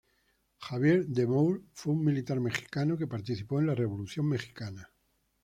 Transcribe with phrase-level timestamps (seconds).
[0.59, 4.91] Javier De Moure fue un militar mexicano que participó en la Revolución mexicana.